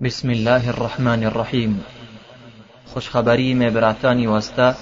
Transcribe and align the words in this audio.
بسم 0.00 0.30
الله 0.30 0.70
الرحمن 0.70 1.24
الرحيم 1.24 1.72
خوش 2.92 3.08
خبري 3.08 3.54
وەستا 3.54 4.28
واستا 4.28 4.74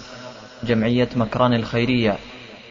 جمعية 0.65 1.09
مكران 1.17 1.55
الخيرية 1.55 2.19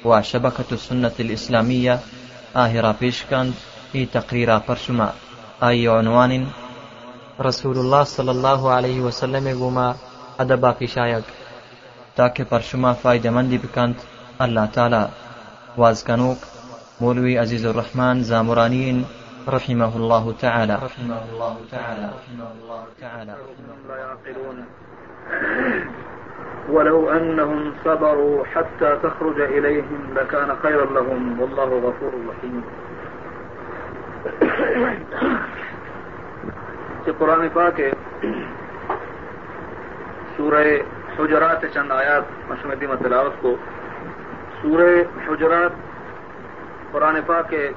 وشبكة 0.05 0.70
السنة 0.71 1.12
الإسلامية 1.20 1.94
الئیسلامیە 1.94 2.55
ئاهێرا 2.55 2.94
پێشکاند 3.02 3.54
اي 3.96 4.05
تقريرا 4.05 4.62
پەرشما 4.68 5.10
اي 5.63 5.88
عنوان 5.88 6.47
رسول 7.39 7.78
الله 7.78 8.04
صلى 8.04 8.32
الله 8.32 8.71
عليه 8.71 9.02
وسلم 9.02 9.59
بوما 9.59 9.95
ئەدە 10.39 10.55
باقیشایەک 10.55 11.25
تاکە 12.18 12.43
پەرشما 12.52 12.93
فایدەمەندی 13.04 13.59
بکەند 13.64 13.95
الله 14.39 14.66
تالا 14.66 15.09
وازکەنوک 15.77 16.39
مولوي 17.02 17.38
عزيز 17.38 17.66
الرحمن 17.66 18.23
زامرانین 18.23 19.05
رحمه 19.48 19.95
الله 19.95 20.32
تعالى. 20.39 20.73
رحمه 20.73 21.16
الله 21.29 21.54
تعالى. 21.70 22.07
رحمه 22.07 22.46
الله 22.52 22.84
تعالى 23.00 23.32
لا 23.87 23.97
يعقلون. 23.97 24.61
ولو 26.70 27.11
أنهم 27.11 27.70
صبروا 27.83 28.43
حتى 28.54 28.89
تخرج 29.01 29.42
إليهم 29.42 30.14
لكان 30.14 30.51
خيرا 30.61 30.86
لهم. 30.92 31.39
والله 31.39 31.87
غفور 31.87 32.14
رحيم. 32.14 32.61
کہ 37.06 37.11
قرآن 37.17 37.48
پاک 37.53 37.80
ہے 37.80 37.92
سورہ 40.38 40.67
حجرات 41.20 41.66
چند 41.73 41.92
آیات 41.92 42.52
مشمدی 42.52 42.88
متلاوت 42.88 43.42
کو 43.42 43.56
سورہ 44.61 45.03
حجرات 45.28 45.72
قرآن 46.92 47.20
پاک 47.25 47.50
کے 47.50 47.72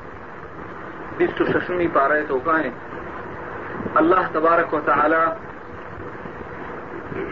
بیس 1.21 1.31
تو 1.39 1.45
ششمی 1.45 1.87
پا 1.93 2.09
رہے 2.09 2.23
تو 2.29 2.39
کہیں 2.39 2.71
اللہ 3.95 4.29
تبارک 4.33 4.75
و 4.75 4.81
تعالی 4.85 5.25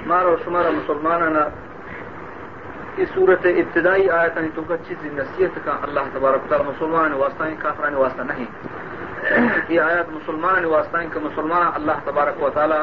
مارا 0.06 0.34
شمارا 0.44 0.70
مسلمانانا 0.70 1.48
اس 2.96 3.08
صورت 3.14 3.46
ابتدائی 3.46 4.10
آیت 4.10 4.36
نہیں 4.36 4.50
تو 4.54 4.76
چیز 4.88 5.04
نصیحت 5.12 5.58
کا 5.64 5.78
اللہ 5.82 6.08
تبارک 6.12 6.48
تعالی 6.48 6.64
مسلمان 6.68 7.12
واسطہ 7.12 7.44
کافران 7.58 7.94
واسطہ 7.94 8.22
نہیں۔ 8.22 8.46
یہ 9.68 9.80
آیت 9.80 10.08
مسلمان 10.10 10.64
واسطہ 10.64 10.98
کا 11.12 11.20
مسلمان 11.20 11.66
اللہ 11.74 12.04
تبارک 12.04 12.42
و 12.42 12.48
تعالی 12.54 12.80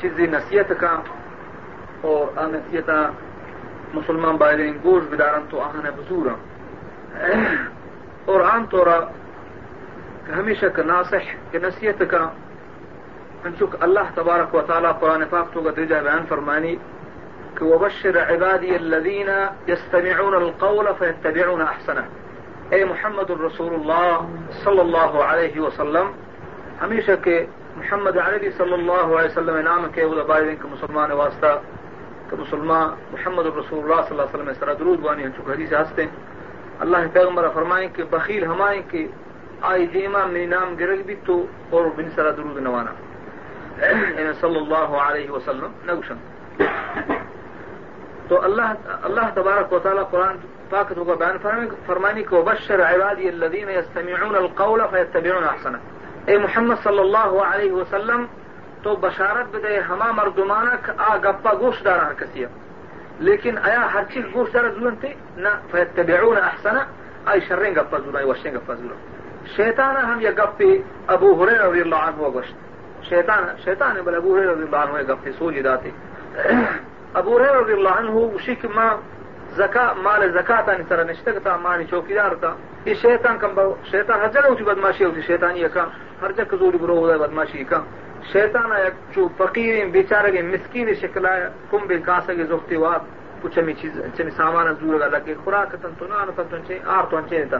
چیز 0.00 0.20
نصیحت 0.30 0.72
کا 0.78 0.94
اور 2.00 2.48
نصیحت 2.48 2.90
مسلمان 3.94 4.36
بائرین 4.36 4.78
گوش 4.84 5.02
بدارن 5.10 5.46
تو 5.48 5.60
آہن 5.60 5.90
بزور 5.96 6.26
اور 8.24 8.40
عام 8.40 8.66
طور 8.66 8.86
ہمیشہ 10.36 10.66
کا 10.66 10.82
ناسح 10.82 11.30
کہ 11.50 11.58
نصیحت 11.58 12.02
کا 12.10 12.28
انچک 13.44 13.76
اللہ 13.80 14.14
تبارک 14.14 14.54
و 14.54 14.60
تعالیٰ 14.66 14.92
قرآن 15.00 15.22
پاک 15.30 15.52
تو 15.52 15.60
کا 15.62 15.70
درجہ 15.76 16.00
بیان 16.04 16.26
فرمانی 16.28 16.74
کہ 17.56 17.64
وبشر 17.64 18.16
عبادی 18.24 18.74
الذین 18.74 19.30
یستمعون 19.68 20.34
القول 20.34 20.88
فیتبعون 20.98 21.60
احسنہ 21.60 22.00
اے 22.70 22.84
محمد 22.84 23.30
الرسول 23.30 23.72
اللہ 23.74 24.18
صلی 24.64 24.80
اللہ 24.80 25.16
علیہ 25.22 25.60
وسلم، 25.60 26.10
ہمیشہ 26.82 27.12
کے 27.24 27.44
محمد 27.76 28.16
عربی 28.16 28.50
صلی 28.58 28.72
اللہ 28.72 29.06
علیہ 29.08 29.30
وسلم 29.30 29.56
نام 29.64 29.86
کے 29.94 30.04
وہ 30.04 30.22
کے 30.22 30.68
مسلمان 30.68 31.12
واسطہ 31.12 31.58
کہ 32.30 32.36
مسلمان 32.36 32.88
محمد 33.12 33.46
الرسول 33.46 33.78
اللہ 33.80 34.02
صلی 34.02 34.16
اللہ 34.16 34.22
علیہ 34.22 34.34
وسلم 34.34 34.52
سرا 34.60 34.72
درود 34.78 34.98
بانی 34.98 35.24
ہم 35.24 35.30
چکہ 35.30 35.50
حدیث 35.50 35.72
ہستے 35.72 36.06
اللہ 36.78 36.96
پیغمبر 37.12 37.48
فرمائیں 37.54 37.88
کہ 37.88 38.04
بخیل 38.10 38.44
ہمائیں 38.44 38.82
کہ 38.90 39.06
آئی 39.62 39.86
جیما 39.86 40.24
میری 40.26 40.46
نام 40.46 40.74
گرگ 40.74 41.02
بھی 41.06 41.14
تو 41.24 41.44
اور 41.70 41.84
بن 41.96 42.08
سرا 42.14 42.30
درود 42.30 42.58
نوانا۔ 42.58 42.92
صلی 44.40 44.56
اللہ 44.56 44.90
علیہ 45.00 45.30
وسلم 45.30 45.72
نگوشن 45.86 46.16
تو 48.28 48.42
اللہ 48.44 48.72
اللہ 49.02 49.30
تبارک 49.34 49.72
و 49.72 49.78
تعالیٰ 49.78 50.04
قرآن 50.10 50.36
پاک 50.70 50.92
تو 50.94 51.04
کا 51.04 51.14
بیان 51.14 51.36
فرمانی 51.86 52.22
کو 52.22 52.42
بشر 52.42 52.80
عبادی 52.80 53.28
الذین 53.28 53.70
یستمعون 53.70 54.34
القول 54.36 54.80
فیتبعون 54.90 55.44
احسن 55.44 55.74
اے 56.26 56.38
محمد 56.38 56.82
صلی 56.84 56.98
اللہ 56.98 57.32
علیہ 57.44 57.72
وسلم، 57.72 58.26
تو 58.82 58.96
بشارت 58.96 59.54
بدے 59.54 59.78
ہما 59.88 60.10
مردمانک 60.12 60.90
آ 60.96 61.16
گپا 61.24 61.52
گوش 61.60 61.84
دارا 61.84 62.06
ہر 62.06 62.14
کسی 62.14 62.44
لیکن 63.20 63.58
آیا 63.62 63.86
ہر 63.94 64.04
چیز 64.12 64.24
گوش 64.34 64.52
دارا 64.54 64.68
ضرورت 64.68 65.00
تھی 65.00 65.12
نہ 65.36 65.48
فیتبعون 65.70 66.36
احسن 66.36 66.76
آئی 67.24 67.40
شریں 67.48 67.70
گپا 67.70 67.98
ضرور 67.98 68.14
آئی 68.14 68.26
وشیں 68.26 68.52
گپا 68.52 68.74
ضرور 68.74 69.19
شیطان 69.56 69.96
ہم 69.96 70.20
یہ 70.20 70.30
گپی 70.38 70.70
ابو 71.14 71.28
ہرے 71.42 71.56
رضی 71.58 71.80
اللہ 71.80 72.02
عنہ 72.06 72.28
گوشت۔ 72.34 72.54
شیطان 73.08 73.44
شیطان 73.64 73.96
بل 74.04 74.14
ابو 74.14 74.36
ہرے 74.36 74.46
رضی 74.46 74.62
اللہ 74.62 74.76
عنہ 74.76 75.02
گپی 75.08 75.30
سوجی 75.38 75.62
داتی 75.62 75.90
ابو 77.20 77.38
ہرے 77.38 77.48
رضی 77.54 77.72
اللہ 77.72 77.94
عنہ 77.98 78.10
اسی 78.34 78.54
کی 78.60 78.68
ماں 78.74 78.92
زکا 79.56 79.84
مال 80.02 80.20
زکات 80.20 80.34
زکاتا 80.34 80.72
نی 80.78 80.84
سر 80.88 81.04
نشتگتا 81.04 81.56
مانی 81.56 81.84
چوکیدار 81.90 82.34
تا۔ 82.40 82.50
یہ 82.84 82.94
شیطان 83.02 83.38
کم 83.38 83.54
باو 83.54 83.74
شیطان 83.90 84.20
ہر 84.20 84.28
جگہ 84.34 84.50
اچھی 84.50 84.64
بدماشی 84.64 85.04
ہوتی 85.04 85.20
شیطانی 85.26 85.60
یکا 85.60 85.84
ہر 86.22 86.32
جگہ 86.36 86.56
زوری 86.60 86.78
برو 86.78 86.96
ہوتا 86.98 87.16
بدماشی 87.24 87.64
کا 87.70 87.78
شیطان 88.32 88.72
آیا 88.72 88.88
چو 89.14 89.26
فقیر 89.36 89.86
بیچارے 89.92 90.32
گے 90.32 90.42
مسکین 90.42 90.94
شکل 91.00 91.26
آیا، 91.26 91.48
کم 91.70 91.86
بے 91.88 91.98
کاسا 92.06 92.32
گے 92.38 92.44
زختی 92.50 92.76
وات 92.76 93.02
کچھ 93.42 93.58
ہمیں 93.58 93.74
چیز 93.80 93.92
چمی 94.16 94.30
سامان 94.36 94.66
زور 94.80 94.98
گا 95.00 95.06
لگے 95.06 95.34
خوراک 95.44 95.74
تن 95.82 95.92
تو 95.98 96.06
نان 96.06 96.30
تن 96.36 96.42
تو 96.50 96.56
انچے، 96.56 96.78
آر 96.84 97.04
تو 97.10 97.16
انچے 97.16 97.44
تا 97.50 97.58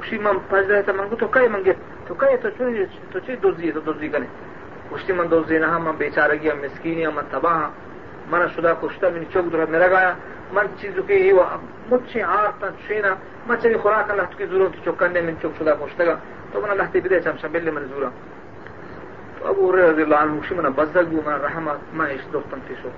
اسی 0.00 0.18
من 0.18 0.38
پھنس 0.48 0.70
رہے 0.70 0.82
تھا 0.82 0.92
من 0.92 1.14
تو 1.16 1.26
کئی 1.28 1.48
منگے 1.48 1.72
تو 2.06 2.14
کئی 2.14 2.36
تو 2.42 2.48
چوری 2.58 2.84
تو 3.12 3.18
چی 3.18 3.36
دوزی 3.36 3.72
تو 3.72 3.80
دوزی 3.82 4.08
کرے 4.08 4.26
اسی 4.90 5.12
من 5.12 5.30
دوزی 5.30 5.58
نہ 5.58 5.78
من 5.78 5.96
بیچارہ 5.98 6.34
گیا 6.42 6.54
مسکینی 6.54 7.06
من 7.14 7.26
تباہ 7.30 7.68
من 8.30 8.46
شدا 8.56 8.72
کشتا 8.80 9.08
من 9.08 9.24
چوک 9.32 9.52
درہ 9.52 9.64
میرا 9.70 9.86
گایا 9.86 10.12
من 10.52 10.66
چیزوں 10.80 11.02
کے 11.06 11.16
ہی 11.16 11.32
مجھے 11.90 12.22
آر 12.22 12.48
تا 12.60 12.68
چینا 12.86 13.14
من 13.46 13.56
چلی 13.62 13.78
خوراک 13.78 14.10
اللہ 14.10 14.36
کی 14.36 14.46
ضرورت 14.46 14.84
چوکنے 14.84 15.20
من 15.20 15.34
چوک 15.42 15.58
شدا 15.58 15.74
کشتا 15.74 16.04
گا 16.04 16.16
تو 16.52 16.60
من 16.60 16.70
اللہ 16.70 16.92
تی 16.92 17.00
بدے 17.00 17.20
چم 17.20 17.36
شبیل 17.42 17.70
من 17.70 17.86
زورا 17.88 18.08
تو 19.38 19.48
ابو 19.48 19.70
رضی 19.72 20.02
اللہ 20.02 20.14
عنہ 20.16 20.38
اسی 20.38 20.54
من 20.54 20.70
بزدگ 20.76 21.10
بو 21.10 21.22
من 21.26 21.40
رحمت 21.42 21.94
من 21.94 22.10
اس 22.10 22.32
دوستم 22.32 22.58
تیسو 22.68 22.88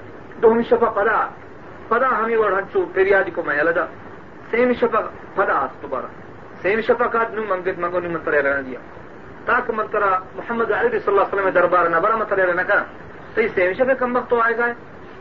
دو 0.42 0.52
ہمی 0.52 0.62
شفا 0.70 0.90
پدا 0.94 1.18
پدا 1.88 2.08
ہمیں 2.08 2.36
وڑھنچو 2.36 2.84
پیریادی 2.94 3.30
کو 3.30 3.42
میں 3.46 3.56
یلدا 3.56 3.86
سیمی 4.50 4.74
شفا 4.80 5.00
پدا 5.34 5.58
آس 5.58 5.82
دوبارہ 5.82 6.19
سین 6.62 6.82
شفقات 6.82 7.34
نو 7.34 7.42
منگت 7.48 7.78
منگو 7.78 8.00
نو 8.00 8.08
منتر 8.08 8.32
رہنا 8.32 8.60
دیا۔ 8.66 8.78
تاکہ 9.44 9.72
منترا 9.72 10.18
محمد 10.34 10.70
علی 10.70 10.88
صلی 10.88 11.00
اللہ 11.06 11.20
علیہ 11.20 11.34
وسلم 11.34 11.48
دربار 11.48 11.86
نہ 11.86 11.96
بڑا 11.96 12.16
منتر 12.16 12.38
رہنا 12.38 12.62
کا۔ 12.62 12.84
تو 13.34 13.40
سین 13.54 13.74
شفا 13.74 13.94
کم 13.94 14.16
وقت 14.16 14.30
تو 14.30 14.40
آئے 14.40 14.58
گا۔ 14.58 14.66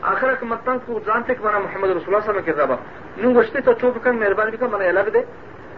آخر 0.02 0.34
کے 0.34 0.46
متن 0.46 0.76
کو 0.86 1.00
جانتے 1.06 1.34
کہ 1.34 1.44
مانا 1.44 1.58
محمد 1.58 1.88
رسول 1.88 2.14
اللہ 2.14 2.18
صلی 2.18 2.28
اللہ 2.28 2.30
علیہ 2.30 2.40
وسلم 2.40 2.42
کے 2.42 2.52
زبا 2.52 2.74
نو 3.16 3.40
گشتے 3.40 3.60
تو 3.60 3.72
چوپ 3.72 4.04
کر 4.04 4.12
مہربانی 4.12 4.56
کا 4.56 4.66
منا 4.72 4.84
الگ 4.84 5.08
دے۔ 5.14 5.18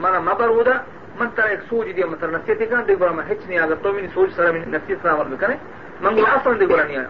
مانا 0.00 0.20
مبر 0.20 0.48
ہودا 0.48 0.72
منتر 1.20 1.42
ایک 1.42 1.58
سوج 1.68 1.96
دیا 1.96 2.06
منتر 2.06 2.28
نصیحت 2.28 2.58
کا 2.70 2.76
دیکھ 2.88 2.98
بڑا 2.98 3.12
میں 3.12 3.24
ہچ 3.30 3.46
نہیں 3.46 3.58
آگا، 3.58 3.74
تو 3.82 3.92
میری 3.92 4.06
سوچ 4.14 4.32
سر 4.36 4.52
نصیحت 4.52 5.06
نہ 5.06 5.10
عمل 5.10 5.36
کرے 5.36 5.54
منگو 6.00 6.22
اصل 6.26 6.60
دیکھ 6.60 6.70
بڑا 6.70 6.84
نہیں 6.84 6.96
آیا۔ 6.96 7.08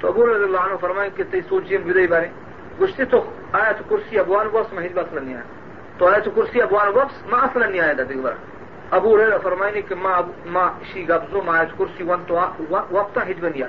تو 0.00 0.08
ابو 0.08 0.26
رضی 0.26 0.44
اللہ 0.44 0.60
عنہ 0.60 0.76
فرمائے 0.80 1.10
کہ 1.16 1.22
تی 1.30 1.40
سوچ 1.40 1.64
جیم 1.64 1.82
بدے 1.82 2.06
بارے۔ 2.06 2.26
گشتے 2.80 3.04
تو 3.04 3.30
آیا 3.52 3.72
تو 3.72 3.84
کرسی، 3.88 4.18
ابوان 4.18 4.48
بس 4.52 4.72
میں 4.72 4.86
ہج 4.86 4.92
بس 4.94 5.12
نہیں 5.12 5.34
آیا۔ 5.34 5.63
تو 5.98 6.06
آیت 6.08 6.24
کرسی 6.36 6.62
ابوان 6.62 6.88
وقت 6.94 7.26
ما 7.30 7.38
اصلا 7.46 7.66
نہیں 7.66 7.80
آیا 7.80 7.92
تھا 7.92 8.02
دیکھ 8.08 8.26
ابو 8.96 9.16
ریرا 9.18 9.36
فرمائنی 9.42 9.82
کہ 9.88 9.94
ما 9.94 10.20
ما 10.54 10.66
شی 10.92 11.08
گبزو، 11.08 11.42
ما 11.42 11.58
آیت 11.58 11.78
کرسی 11.78 12.02
ون 12.08 12.22
تو 12.26 12.34
وقتا 12.70 13.20
ہج 13.28 13.40
بنیا 13.40 13.66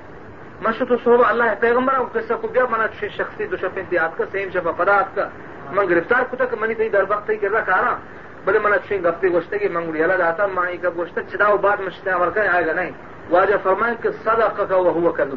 مشو 0.61 0.85
تو 0.85 0.95
صحبہ 1.03 1.25
اللہ 1.27 1.43
پیغمبر 1.59 1.93
او 1.95 2.05
قصہ 2.13 2.33
کو 2.41 2.47
بیا 2.47 2.65
منا 2.71 2.87
چھ 2.99 3.05
شخصی 3.17 3.45
دو 3.51 3.57
شفین 3.61 3.85
دیات 3.91 4.17
کا، 4.17 4.23
سیم 4.31 4.49
شفا 4.53 4.71
پدات 4.77 5.15
کا۔ 5.15 5.27
من 5.75 5.89
گرفتار 5.89 6.23
کتا 6.29 6.45
کہ 6.45 6.55
منی 6.59 6.73
تی 6.73 6.89
در 6.89 7.03
وقت 7.09 7.27
تی 7.27 7.35
کرا 7.37 7.61
کارا 7.69 7.93
بلے 8.45 8.59
منا 8.63 8.77
چھ 8.87 8.93
گفتے 9.05 9.27
گوشتے 9.33 9.57
کہ 9.59 9.69
منگوڑی 9.75 10.03
اللہ 10.03 10.17
داتا 10.17 10.45
مانی 10.53 10.77
کا 10.77 10.89
گوشتے 10.97 11.21
چداو 11.31 11.57
بعد 11.65 11.79
مشتے 11.85 12.09
عمل 12.11 12.29
کرے 12.35 12.47
آئے 12.47 12.65
گا 12.67 12.73
نہیں۔ 12.79 12.91
واجہ 13.29 13.57
فرمائیں 13.63 13.95
کہ 14.01 14.09
صدق 14.23 14.57
کا 14.69 14.75
وہ 14.75 14.91
ہوا 14.97 15.11
کر 15.17 15.27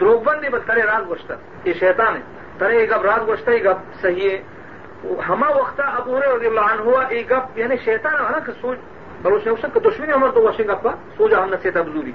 دروگ 0.00 0.20
بندی 0.26 0.48
بس 0.52 0.62
ترے 0.66 0.82
راز 0.82 1.08
گوشتا 1.08 1.34
یہ 1.64 1.72
شیطان 1.80 2.16
ہے۔ 2.16 2.22
ترے 2.58 2.88
گب 2.90 3.02
راز 3.04 3.26
گوشتا 3.26 3.52
یہ 3.52 3.64
گب 3.64 3.78
صحیح 4.02 4.30
ہے۔ 4.30 4.38
ہما 5.28 5.48
وقت 5.48 5.80
ابو 5.84 6.18
رضی 6.20 6.46
ہوا، 6.78 7.04
ایک 7.08 7.30
گپ 7.30 7.58
یعنی 7.58 7.76
شیطان 7.84 8.14
ہے 8.14 8.30
نا 8.30 8.38
کہ 8.38 8.52
سوچ 8.60 8.78
بلوچ 9.22 9.46
نے 9.46 9.78
دشمنی 9.80 10.12
عمر 10.12 10.28
تو 10.34 10.42
واشنگ 10.42 10.70
گپا 10.70 10.90
سوجا 11.16 11.42
ہم 11.42 11.48
نصیحت 11.48 11.76
بزوری۔ 11.76 12.12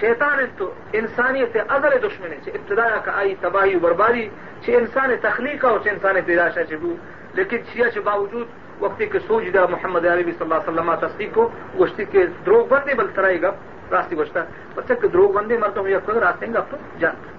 شیطان 0.00 0.38
تو 0.56 0.72
انسانیت 0.92 1.56
ازل 1.68 2.08
دشمنی 2.08 2.36
سے 2.44 2.50
ابتدا 2.50 2.88
کا 3.04 3.12
آئی، 3.14 3.34
تباہی 3.40 3.76
و 3.76 3.78
بربادی، 3.78 4.28
چھ 4.64 4.70
انسان 4.70 5.10
تخلیق 5.22 5.64
اور 5.64 5.78
چھ 5.82 5.88
انسان 5.88 6.16
پیداشا 6.26 6.64
چبو 6.64 6.94
لیکن 7.34 7.58
چیا 7.72 7.90
چھ 7.90 7.98
باوجود 7.98 8.46
وقتی 8.80 9.06
کے 9.06 9.18
سوج 9.18 9.48
دا 9.54 9.66
محمد 9.70 10.04
عربی 10.06 10.32
صلی 10.32 10.46
اللہ 10.46 10.54
علیہ 10.54 10.70
وسلم 10.70 10.94
تصدیق 11.06 11.34
کو، 11.34 11.48
گوشتی 11.78 12.04
کے 12.04 12.26
دروگ 12.46 12.66
بندی 12.66 12.94
بل 12.94 13.06
ترائی 13.14 13.42
گپ، 13.42 13.92
راستی 13.92 14.16
گوشتا۔ 14.16 14.40
بچہ 14.74 14.92
کہ 15.02 15.08
دروگ 15.08 15.30
بندی 15.30 15.56
مرتوں 15.56 15.88
یہ 15.88 15.96
راستے 16.08 16.46
گپ 16.46 16.70
تو 16.70 16.76
جانتا۔ 16.98 17.33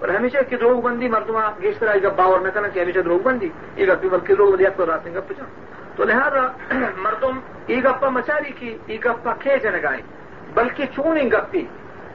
اور 0.00 0.08
ہمیشہ 0.08 0.38
کی 0.48 0.56
دروگ 0.56 0.80
بندی 0.80 1.08
مردما 1.08 1.48
گیشتر 1.62 1.88
آئی 1.88 2.02
گا 2.02 2.08
باور 2.16 2.40
نہ 2.40 2.48
کرنا 2.48 2.68
کہ 2.68 2.80
ہمیشہ 2.80 2.98
دروگ 2.98 3.20
بندی، 3.22 3.48
یہ 3.76 3.86
گپی 3.86 4.08
بلکہ 4.08 4.34
دروگ 4.34 4.52
بندی 4.52 4.66
آپ 4.66 4.76
کو 4.76 4.84
گپ 4.84 5.28
پچا 5.28 5.44
تو 5.96 6.04
لہذا 6.04 6.46
مردم 7.04 7.38
ای 7.66 7.82
گپا 7.84 8.08
مچاری 8.08 8.52
کی، 8.58 8.76
ای 8.86 8.98
گپا 9.04 9.34
کھے 9.40 9.56
جن 9.62 9.76
گائیں 9.82 10.02
بلکہ 10.54 10.84
چون 10.96 11.18
ان 11.20 11.28
گپی 11.28 11.64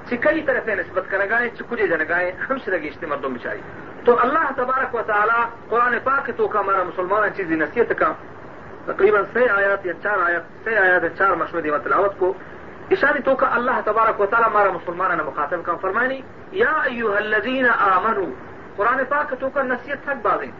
چی 0.10 0.18
طرف 0.18 0.68
نسبت 0.70 1.10
کرنے 1.10 1.26
گائے 1.30 1.50
چی 1.50 1.64
کجے 1.70 1.88
جنے 1.88 2.06
گائے 2.10 2.32
ہم 2.50 2.58
سے 2.66 2.72
لگی 2.72 2.90
مردوں 3.02 3.30
بچائی 3.30 3.62
تو 4.06 4.18
اللہ 4.22 4.52
تبارک 4.56 4.96
و 4.96 5.02
تعالی 5.08 5.40
قرآن 5.70 5.98
پاک 6.04 6.30
تو 6.38 6.48
کا 6.48 6.60
ہمارا 6.60 6.84
مسلمان 6.84 7.30
چیزی 7.36 7.56
نصیحت 7.56 7.94
کا 7.98 8.12
تقریباً 8.86 9.24
سے 9.34 9.48
آیات 9.50 9.86
یا 9.86 9.94
چار 10.04 10.20
آیات 10.26 10.64
سے 10.64 10.78
آیات 10.78 11.04
یا 11.04 11.10
چار 11.18 11.36
مشہور 11.36 11.70
و 11.70 11.78
تلاوت 11.84 12.20
کو 12.20 12.34
اشاری 12.92 13.22
تو 13.22 13.36
کا 13.36 13.48
اللہ 13.52 13.80
تبارک 13.86 14.20
و 14.22 14.26
تعالی 14.26 14.46
ہمارا 14.46 14.72
مسلمان 14.72 15.18
نے 15.18 15.24
مخاطب 15.24 15.64
کا 15.64 15.76
فرمانی 15.82 16.20
یا 16.52 16.74
ایوہ 16.84 17.16
الذین 17.16 17.66
آمنوا 17.70 18.30
قرآن 18.76 19.04
پاک 19.10 19.34
تو 19.40 19.50
کا 19.50 19.62
نصیحت 19.64 20.04
تھک 20.04 20.22
بازیں 20.22 20.52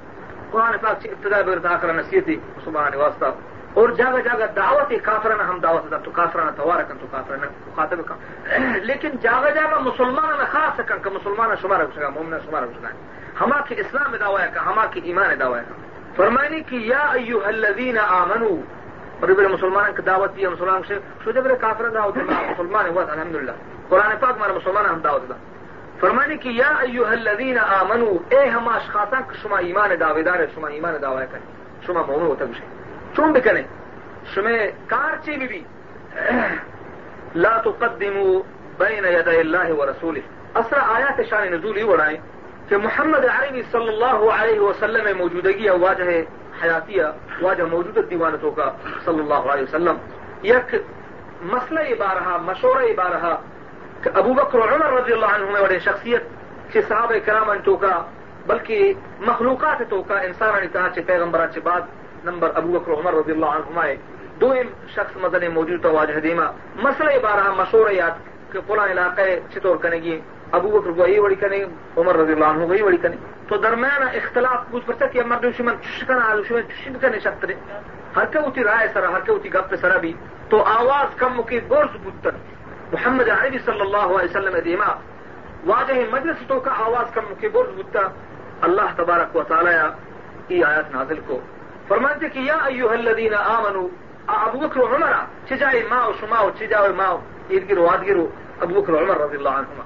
قرآن 0.52 0.78
پاک 0.82 1.02
سے 1.02 1.10
ابتدا 1.10 1.42
بردا 1.42 1.76
کر 1.82 1.94
نصیحتی 1.94 2.36
مسلمان 2.58 2.96
واسطہ۔ 2.96 3.26
اور 3.74 3.90
جگہ 3.90 4.20
جگہ 4.24 4.46
دعوت 4.56 4.94
کافرانہ 5.04 5.44
ہم 5.44 5.60
دعوت 5.60 5.92
دا، 5.92 5.98
تو 5.98 6.12
کافرانہ 6.12 6.52
توار 6.56 6.84
کن 6.84 6.98
تو 7.02 7.08
کافرانہ 7.12 7.46
مخاطب 7.68 8.00
کا 8.06 8.16
لیکن 8.90 9.10
جگہ 9.22 9.50
جگہ 9.56 9.80
مسلمان 9.80 10.46
خاص 10.52 10.80
کن 10.88 10.98
کہ 11.04 11.10
مسلمان 11.10 11.56
شمار 11.62 11.82
ہو 11.82 11.92
سکا 11.96 12.10
مومن 12.10 12.38
شمار 12.46 12.64
ہو 12.64 12.72
سکا 12.78 12.90
ہما 13.42 13.60
کی 13.68 13.76
اسلام 13.78 14.16
دعوی 14.16 14.48
کا 14.54 14.66
ہما 14.66 14.86
کی 14.86 15.02
ایمان 15.04 15.40
دعوی 15.40 15.60
کا 15.68 15.76
فرمانی 16.16 16.62
کی 16.62 16.88
یا 16.88 17.04
ایوہ 17.14 17.46
الذین 17.46 17.98
آمنوا 17.98 18.58
اور 19.20 19.30
بڑے 19.30 19.48
مسلمان 19.48 19.94
کی 19.96 20.02
دعوت 20.02 20.36
دیا 20.36 20.50
مسلمان 20.50 20.82
سے۔ 20.88 20.96
شو 21.24 21.32
بڑے 21.44 21.56
کافر 21.62 21.90
دعوت 21.90 22.18
اللہ 22.18 22.32
ہاں، 22.32 22.44
مسلمان 22.52 22.86
ہوا 22.90 23.04
الحمدللہ۔ 23.12 23.52
قرآن 23.90 24.12
پاک 24.20 24.34
ہمارا 24.38 24.54
مسلمان 24.54 24.86
ہم 24.86 25.00
دعوت 25.00 25.30
دا 25.30 25.36
فرمانی 26.00 26.38
کی 26.38 26.52
یا 26.58 26.72
ایوہ 26.82 27.08
الذین 27.08 27.58
آمنوا 27.60 28.16
اے 28.30 28.42
ہم 28.50 28.68
اشخاصاں 28.68 29.22
شما 29.42 29.58
ایمان 29.58 29.90
دعوی 30.00 30.22
دار 30.22 30.40
شما 30.56 30.68
ایمان 30.68 30.94
دعوی 31.02 31.26
کریں۔ 31.32 31.48
شما 31.86 32.02
مومن 32.08 32.28
ہوتا 32.28 32.46
گوشے 32.46 32.66
چون 33.16 33.34
بکنیں 33.34 33.64
شما 34.34 34.50
کار 34.88 35.16
چی 35.26 35.38
بھی, 35.38 35.48
بھی۔ 35.48 35.62
لا 37.36 37.58
تقدموا 37.58 38.42
بین 38.78 39.06
یدی 39.06 39.38
اللہ 39.38 39.68
و 39.80 39.86
رسولہ۔ 39.86 40.20
اصلا 40.54 40.80
آیات 40.96 41.22
شان 41.30 41.52
نزولی 41.52 41.84
وڑائیں 41.84 42.18
کہ 42.70 42.78
محمد 42.78 43.26
عربی 43.26 43.62
صلی 43.72 43.88
اللہ 43.88 44.20
علیہ 44.36 44.60
وسلم 44.60 45.18
موجودگی 45.18 45.66
ہے۔ 45.66 45.78
واجہ 45.78 46.04
حیاتیہ 46.64 47.04
واجہ 47.42 47.64
موجود 47.72 47.98
دیوانتوں 48.10 48.52
کا 48.52 48.72
صلی 49.06 49.20
اللہ 49.20 49.52
علیہ 49.54 49.64
وسلم۔ 49.64 49.98
یک 50.44 50.76
مسئلہ 51.54 51.80
یہ 51.90 51.96
بارہا، 52.00 52.38
مشورہ 52.46 52.84
یہ 52.84 52.94
بارہا 52.98 53.36
کہ 54.04 54.10
ابو 54.14 54.34
بکر 54.34 54.60
عمر 54.74 54.92
رضی 54.94 55.14
اللہ 55.14 55.34
عنہ 55.36 55.52
میں 55.52 55.62
بڑے 55.62 55.80
شخصیت 55.86 56.24
چھ 56.72 56.78
صحابہ 56.88 57.18
کرام 57.26 57.50
انٹو 57.50 57.76
کا 57.84 57.96
بلکہ 58.48 58.94
مخلوقات 59.28 59.82
تو 59.90 60.02
کا 60.08 60.20
انسان 60.20 60.60
نے 60.62 60.68
کہا 60.74 60.90
چھ 60.96 61.00
پیغمبر 61.06 61.46
چھ 61.54 61.60
بعد 61.64 61.82
نمبر 62.26 62.52
ابو 62.56 62.80
بکر 62.80 62.92
عمر 62.92 63.14
رضی 63.14 63.32
اللہ 63.32 63.54
عنہ 63.58 63.94
دو 64.42 64.52
ام 64.52 64.70
شخص 64.96 65.18
مدن 65.22 65.44
موجود 65.54 65.82
تو 65.84 65.92
واجہ 65.94 66.20
دیما 66.20 66.46
مسئلہ 66.84 67.12
یہ 67.12 67.20
بارہا، 67.24 67.54
مشورہ 67.58 67.92
یاد 67.94 68.16
کہ 68.52 68.60
فلاں 68.68 68.88
علاقے 68.92 69.40
چطور 69.54 69.76
کرنے 69.84 69.98
گی 70.04 70.20
ابو 70.56 70.70
بکر 70.70 70.90
وہی 71.00 71.20
وڑی 71.20 71.36
کنے 71.36 71.64
عمر 71.98 72.16
رضی 72.16 72.34
اللہ 72.34 72.46
عنہ 72.46 72.64
وہی 72.64 72.82
وڑی 72.82 72.98
کنے 72.98 73.16
تو 73.48 73.58
درمیان 73.58 74.02
اختلاف 74.02 74.60
کچھ 74.72 74.86
پرتا 74.86 75.06
کہ 75.06 75.20
امر 75.20 75.38
دشمن 75.38 75.76
چشکن 75.82 76.22
آل 76.30 76.42
شوئے 76.48 76.64
چشکن 76.64 76.98
کنے 77.02 77.54
ہر 78.16 78.26
کے 78.26 78.40
ہوتی 78.40 78.64
رائے 78.64 78.88
سرا 78.94 79.12
ہر 79.12 79.22
کے 79.26 79.32
ہوتی 79.32 79.54
گپ 79.54 79.76
سرا 79.82 79.98
بھی۔ 79.98 80.14
تو 80.50 80.64
آواز 80.64 81.16
کم 81.18 81.34
مکی 81.36 81.60
گورس 81.70 81.96
بودتر 82.04 82.32
محمد 82.92 83.30
عربی 83.30 83.58
صلی 83.66 83.82
اللہ 83.82 84.08
علیہ 84.18 84.30
وسلم 84.30 84.56
دیما 84.66 84.94
واجہ 85.66 85.94
مجلس 86.12 86.48
تو 86.48 86.60
کا 86.60 86.72
آواز 86.86 87.14
کم 87.14 87.26
مکی 87.30 87.48
گورس 87.54 87.70
بودتا 87.76 88.02
اللہ 88.62 88.96
تبارک 88.96 89.36
و 89.36 89.44
تعالی 89.44 89.76
ای 90.48 90.64
آیات 90.64 90.92
نازل 90.92 91.20
کو۔ 91.28 91.40
فرمانتے 91.88 92.30
کہ 92.30 92.40
یا 92.40 92.58
ایوہ 92.66 92.92
الذین 92.92 93.34
آمنوا 93.34 93.88
ابو 94.28 94.60
بکر 94.60 94.80
و 94.80 94.96
عمر، 94.96 95.14
چجائے 95.50 95.84
ماو 95.90 96.12
شماو 96.20 96.50
چجائے 96.60 96.90
ماو 96.90 97.18
ایدگرو 97.48 97.88
آدگرو 97.88 98.28
ابو 98.62 98.82
بکر 98.82 98.94
و 98.94 98.98
عمر 98.98 99.18
رضی 99.18 99.38
اللہ 99.38 99.50
عنہما۔ 99.50 99.84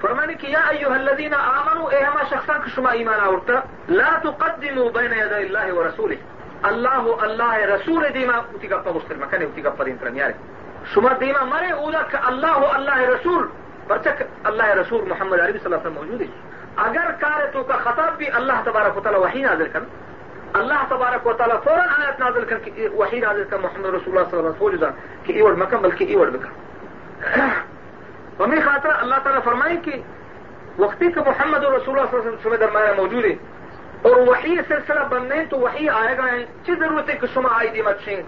فرمانی 0.00 0.34
کہ 0.34 0.46
یا 0.46 0.60
ایوہ 0.70 0.94
الذین 0.94 1.34
آمنوا 1.34 1.90
اے 1.90 2.02
ہما 2.02 2.22
شخصان 2.30 2.60
کہ 2.64 2.74
شما 2.74 2.90
ایمان 2.90 3.20
آورتا؟ 3.20 3.60
لا 3.90 4.10
تقدموا 4.22 4.88
بین 4.94 5.12
ید 5.18 5.32
اللہ 5.34 5.72
و 5.72 5.86
رسولہ 5.88 6.14
اللہ 6.70 7.08
اللہ 7.20 7.54
رسول 7.72 8.04
دیما 8.14 8.36
اتی 8.36 8.70
گپا 8.70 8.90
مسلمہ 8.94 9.26
کنے 9.30 9.44
اتی 9.44 9.64
گپا 9.64 9.84
دین 9.84 9.96
ترمیارے 10.00 10.32
شما 10.94 11.12
دیما 11.20 11.44
مرے 11.46 11.70
اولا 11.72 12.02
کہ 12.10 12.16
اللہ 12.24 12.68
اللہ 12.72 13.00
رسول. 13.08 13.48
برچک 13.88 14.22
اللہ 14.44 14.72
رسول 14.74 15.04
محمد 15.08 15.40
عربی 15.40 15.58
صلی 15.58 15.72
اللہ 15.72 15.76
علیہ 15.76 15.86
وسلم 15.86 15.94
موجود 15.94 16.20
ہے 16.20 16.26
اگر 16.86 17.10
کار 17.20 17.46
تو 17.52 17.62
کا 17.62 17.76
خطاب 17.76 18.16
بھی 18.18 18.26
اللہ 18.32 18.60
تبارک 18.64 18.96
و 18.96 19.00
تعالی 19.00 19.18
وحی 19.18 19.42
نازل 19.42 19.68
کر 19.72 19.86
اللہ 20.54 20.84
تبارک 20.88 21.26
و 21.26 21.32
تعالی 21.32 21.54
فوراً 21.64 21.88
آیت 21.96 22.20
نازل 22.20 22.44
کر 22.44 22.58
کہ 22.58 22.88
وحی 22.94 23.20
نازل 23.20 23.44
کر 23.50 23.58
محمد 23.58 23.94
رسول 23.94 24.18
اللہ 24.18 24.30
صلی 24.30 24.38
اللہ 24.38 24.62
علیہ 24.62 24.76
وسلم 24.76 25.24
کہ 25.24 25.32
ایوڑ 25.32 25.54
مکم 25.56 25.82
بلکہ 25.82 26.04
ایوڑ 26.08 26.28
بکا 26.30 27.48
ہمیں 28.40 28.58
خاطر 28.64 28.88
اللہ 28.98 29.14
تعالیٰ 29.22 29.42
فرمائے 29.44 29.76
کہ 29.76 29.92
وقتی 30.78 31.12
کہ 31.12 31.20
محمد 31.26 31.64
رسول 31.64 31.98
اللہ 31.98 32.10
صلی 32.10 32.18
اللہ 32.18 32.28
علیہ 32.28 32.38
وسلم 32.38 32.54
درمیان 32.54 32.96
موجود 32.96 33.24
ہے 33.24 33.34
اور 34.02 34.16
وہی 34.16 34.56
سلسلہ 34.68 35.00
بننے 35.10 35.44
تو 35.50 35.58
وہی 35.58 35.88
آئے 35.88 36.16
گا 36.18 36.32
ہیں۔ 36.32 36.44
چی 36.66 36.72
ضرورت 36.74 37.10
ہے 37.10 37.14
کہ 37.14 37.26
شما 37.34 37.48
آئی 37.52 37.68
دی 37.68 37.82
مچھیں 37.82 38.22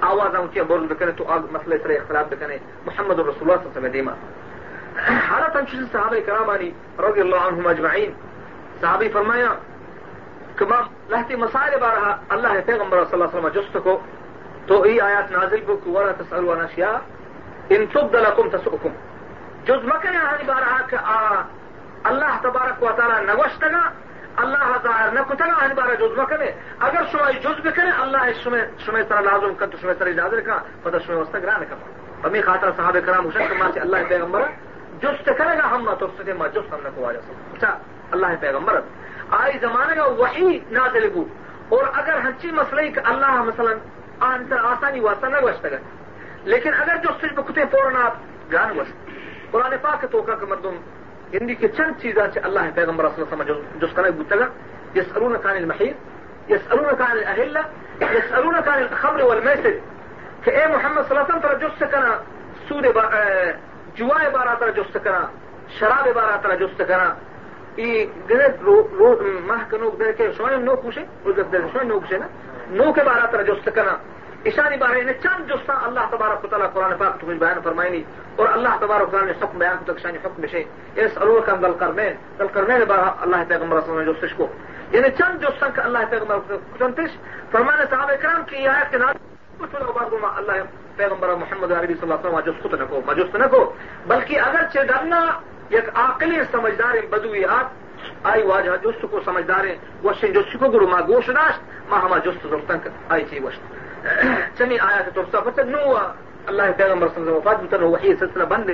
آواز 0.00 0.34
آؤں 0.34 0.46
کی 0.46 0.60
بول 0.60 0.86
بکنے 0.86 1.12
تو 1.12 1.24
آگ 1.28 1.40
مسئلہ 1.50 1.74
سر 1.82 1.90
اختلاف 1.90 2.26
بکنے۔ 2.30 2.56
محمد 2.86 3.18
رسول 3.18 3.50
اللہ 3.50 3.56
صلی 3.62 3.68
اللہ 3.68 3.78
علیہ 3.78 3.78
وسلم 3.78 3.90
دیما۔ 3.90 4.12
حالت 5.30 5.56
ہم 5.56 5.64
چیز 5.70 5.92
صحابہ 5.92 6.16
کرام 6.26 6.50
آنی 6.50 6.70
رضی 6.98 7.20
اللہ 7.20 7.36
عنہم 7.36 7.66
اجمعین۔ 7.66 8.12
صحابی 8.80 9.08
فرمایا 9.08 9.54
کہ 10.56 10.64
ماں 10.64 10.82
لہتی 11.08 11.36
مسائل 11.36 11.74
بارہا 11.80 12.16
اللہ 12.28 12.48
پیغمبر 12.66 13.04
صلی 13.04 13.22
اللہ 13.22 13.24
علیہ 13.24 13.38
وسلم 13.38 13.60
جست 13.60 13.76
کو 13.84 13.98
تو 14.66 14.82
ای 14.82 15.00
آیات 15.00 15.30
نازل 15.30 15.60
کو 15.66 15.76
کہ 15.76 15.90
ورہ 15.90 16.12
تسألوا 16.18 16.54
نشیاء 16.54 16.96
ان 17.70 17.88
تبد 17.88 18.16
لكم 18.16 18.48
تسؤكم 18.48 18.92
جز 19.66 19.84
مکن 19.84 20.08
هذه 20.08 20.44
بارها 20.46 20.80
آه 20.94 21.44
الله 22.06 22.36
تبارك 22.36 22.82
وتعالى 22.82 23.26
نوشتگا 23.26 23.82
الله 24.38 24.78
ظاهر 24.84 25.14
نکتگا 25.14 25.54
هذه 25.62 25.74
بارها 25.74 25.94
جز 25.94 26.18
مکنه 26.18 26.54
اگر 26.80 27.04
شما 27.12 27.32
جز 27.32 27.60
بکنه 27.64 28.02
الله 28.02 28.32
شما 28.32 28.58
شما 28.78 29.02
سر 29.08 29.20
لازم 29.20 29.54
کن 29.54 29.70
تو 29.70 29.78
شما 29.78 29.94
سر 29.94 30.06
اجازه 30.06 30.40
کن 30.40 30.52
پس 30.84 31.02
شما 31.06 31.16
واستگران 31.18 31.64
کن 31.64 31.76
فمی 32.22 32.42
خاطر 32.42 32.72
صحابه 32.76 33.00
کرام 33.00 33.24
ہوشن 33.24 33.48
کہ 33.48 33.54
ماسی 33.54 33.80
اللہ 33.80 34.08
پیغمبر 34.08 34.42
جز 35.02 35.24
کرے 35.24 35.58
گا، 35.58 35.74
ہم 35.74 35.82
نہ 35.84 35.94
تو 35.98 36.06
سکے 36.18 36.32
ما 36.32 36.46
جز 36.46 36.72
ہم 36.72 36.80
نہ 36.82 36.88
کو 36.94 37.08
آجا 37.08 37.18
اچھا 37.54 37.70
اللہ 38.12 38.26
پیغمبر. 38.40 38.80
آئی 39.30 39.58
زمانے 39.58 39.94
کا 39.94 40.04
وحی 40.20 40.60
نازل 40.70 41.08
گو 41.14 41.24
اور 41.68 41.84
اگر 41.92 42.18
ہنچی 42.24 42.50
مسئلہ 42.50 42.80
کہ 42.94 43.00
اللہ 43.04 43.42
مثلا 43.42 43.72
آنتر 44.20 44.58
آسانی 44.72 45.00
واسطہ 45.00 45.26
نہ 45.26 45.40
گوشتگا. 45.42 45.78
لیکن 46.44 46.74
اگر 46.80 46.96
جو 47.02 47.10
صرف 47.20 47.38
کتے 47.48 47.64
فوراً 47.70 47.96
آپ 47.96 48.14
گان 48.52 48.76
بس، 48.76 48.92
قرآن 49.50 49.74
پاک 49.82 50.04
تو 50.10 50.22
کا 50.22 50.34
مردم 50.48 50.76
ہندی 51.32 51.54
کے 51.60 51.68
چند 51.76 52.00
چیزاں 52.02 52.26
اللہ 52.42 52.70
پیغمبر 52.74 53.08
صلی 53.14 53.24
اللہ 53.24 53.42
علیہ 53.42 53.52
وسلم 53.52 53.78
جس 53.80 53.94
کا 53.94 54.02
گتگا 54.18 54.46
یس 54.94 55.16
ارون 55.16 55.36
کان 55.42 55.56
المحید 55.56 56.50
یس 56.50 56.72
ارون 56.72 56.88
کان 56.98 57.10
الاہل 57.10 57.56
یس 58.00 58.32
ارون 58.38 58.56
کان 58.64 58.82
الخمر 58.82 59.22
والمیسر، 59.22 59.78
کہ 60.44 60.50
اے 60.50 60.66
محمد 60.66 61.08
صلی 61.08 61.16
اللہ 61.16 61.24
علیہ 61.24 61.34
وسلم 61.34 61.40
ترى 61.40 61.56
جس 61.60 61.82
کنا 61.90 62.12
سود 62.68 62.86
با 62.94 63.04
جوائے 63.96 64.28
بارا 64.30 64.54
ترى 64.60 64.72
جس 64.76 64.96
کنا 65.04 65.22
شراب 65.78 66.08
بارا 66.14 66.36
ترى 66.42 66.56
جس 66.56 66.76
کنا 66.78 67.08
ای 67.76 68.06
گرد 68.30 68.62
رو 68.62 68.76
رو، 68.98 69.14
ماہ 69.46 69.62
کنوک 69.70 69.98
دے 70.00 70.12
کے 70.16 70.30
شوائم 70.36 70.62
نو 70.64 70.74
کوشے 70.82 71.04
اور 71.22 71.32
جب 71.36 71.52
دے 71.52 71.58
نو 71.58 71.98
کوشے 72.00 72.18
نا 72.18 72.26
نو 72.70 72.92
کے 72.92 73.02
بارا 73.04 73.26
ترى 73.32 73.44
جس 73.44 73.68
کنا 73.74 73.96
اشاری 74.44 74.76
بارے 74.76 75.02
نے 75.02 75.12
چند 75.22 75.50
جستا 75.50 75.74
اللہ 75.82 76.00
تبارک 76.10 76.44
و 76.44 76.48
تعالیٰ 76.48 76.72
قرآن 76.72 76.92
پاک 76.98 77.20
تمہیں 77.20 77.38
بیان 77.38 77.60
فرمائنی 77.64 78.02
اور 78.36 78.48
اللہ 78.52 78.76
تبارک 78.80 79.10
تعالیٰ 79.10 79.28
نے 79.28 79.44
حکم 79.44 79.58
بیان 79.58 79.76
کو 79.78 79.92
تکشانی 79.92 80.18
حکم 80.24 80.46
شے 80.46 80.64
اس 80.96 81.12
ارور 81.20 81.40
کا 81.40 81.54
دل 81.62 81.72
کرنے 81.78 82.12
دل 82.38 82.46
کرنے 82.52 82.78
نے 82.78 82.84
بارہ 82.84 83.10
اللہ 83.20 83.36
پیغمبر 83.48 83.80
صلی 83.80 83.90
اللہ 83.90 84.02
علیہ 84.02 84.10
وسلم 84.10 84.36
کو۔ 84.36 84.46
یعنی 84.92 85.08
چند 85.10 85.42
جستا 85.42 85.68
کہ 85.68 85.80
اللہ 85.80 85.98
پیغمبر 86.10 86.56
چنتش 86.78 87.16
فرمانے 87.50 87.84
صحابہ 87.90 88.14
کرام 88.22 88.42
کی 88.44 88.56
یہ 88.56 88.68
آیت 88.68 88.90
کے 88.90 88.98
نام 88.98 89.14
کچھ 89.58 89.74
لوگ 89.74 89.92
بعد 89.92 90.24
اللہ 90.36 90.52
پیغمبر 90.96 91.28
محمد 91.28 91.72
عربی 91.72 91.94
صلی 91.94 92.02
اللہ 92.02 92.14
علیہ 92.14 92.26
وسلم 92.26 92.36
مجوس 92.36 92.62
خود 92.62 92.74
نہ 92.74 92.84
کو 92.88 93.00
مجوس 93.06 93.34
نہ 93.34 93.46
کو۔ 93.50 93.74
بلکہ 94.06 94.40
اگر 94.40 94.60
چھ 94.72 94.76
ڈرنا 94.76 95.40
یک 95.70 95.88
عاقلی 95.94 96.40
سمجھدار 96.52 96.94
بدوی 97.10 97.44
آت، 97.44 97.66
آئی 98.22 98.42
واجہ 98.42 98.70
جست 98.82 99.06
کو 99.10 99.20
سمجھدار 99.24 99.64
وشن 100.04 100.32
جست 100.32 100.58
کو 100.58 100.70
گرو 100.70 100.88
ما 100.88 101.00
گوش 101.00 101.30
داشت، 101.30 101.90
ما 101.90 101.98
ہما 102.02 102.18
جست 102.18 102.46
زرتن 102.50 102.78
آئی 103.08 103.24
چی 103.30 103.38
وشت 103.38 103.83
چمی 104.58 104.78
آیا 104.80 105.00
تو 105.14 105.22
سفر 105.32 105.64
نو 105.64 105.94
اللہ 106.46 106.62
پیغمبر 106.76 107.08
صلی 107.08 107.20
اللہ 107.22 107.30
علیہ 107.30 107.38
وفات 107.38 107.62
بتا 107.62 107.84
وحی 107.84 108.14
سلسلہ 108.18 108.44
بند 108.48 108.70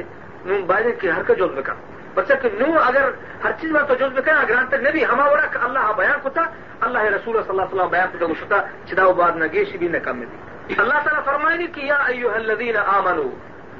نو 0.47 0.63
باید 0.67 1.01
کہ 1.01 1.11
ہر 1.11 1.23
کا 1.27 1.35
جوز 1.35 1.51
بکا۔ 1.57 1.75
بچہ 2.15 2.35
کہ 2.43 2.49
نو 2.59 2.79
اگر 2.85 3.11
ہر 3.45 3.53
چیز 3.61 3.71
میں 3.73 3.81
تو 3.89 3.95
جوز 3.95 4.13
بکا، 4.13 4.33
اگر 4.33 4.57
انت 4.59 4.75
نبی 4.75 5.05
ہما 5.05 5.27
ورا 5.31 5.47
کہ 5.53 5.59
اللہ 5.65 5.93
بیان 5.97 6.19
کتا، 6.25 6.43
اللہ 6.87 7.03
رسول 7.17 7.35
صلی 7.43 7.51
اللہ 7.51 7.63
علیہ 7.63 7.75
وسلم 7.75 7.91
بیان 7.91 8.09
کتا 8.13 8.27
گشتا 8.27 8.59
چداو 8.89 9.13
بعد 9.13 9.37
نگیشی 9.43 9.79
بھی 9.79 9.89
نکم 9.89 10.21
دی۔ 10.21 10.75
اللہ 10.79 10.99
تعالیٰ 11.05 11.25
فرمائنی 11.25 11.67
کہ 11.75 11.81
یا 11.81 11.99
ایوہ 12.09 12.35
الذین 12.35 12.77
آمنو، 12.77 13.29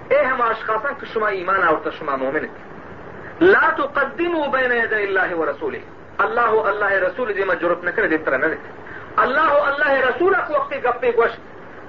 اے 0.09 0.23
ہم 0.23 0.43
اشخاصاں 0.43 0.93
کہ 1.01 1.07
شما 1.13 1.29
ایمان 1.39 1.63
آورتا، 1.63 1.91
شما 1.99 2.17
مومن 2.17 2.47
لا 3.41 3.69
تقدموا 3.77 4.47
بین 4.53 4.73
ید 4.73 4.93
اللہ 4.93 5.35
و 5.35 5.45
اللہ 6.19 6.53
اللہ 6.71 6.93
رسول 7.07 7.33
دی 7.37 7.45
مجرت 7.45 7.85
نکر 7.85 8.07
دی 8.07 8.19
طرح 8.25 8.37
نہ 8.37 8.47
اللہ 9.23 9.53
اللہ 9.71 9.91
رسول 10.09 10.35
کو 10.47 10.55
وقتی 10.55 10.77
گپے 10.85 11.11
گوش. 11.17 11.39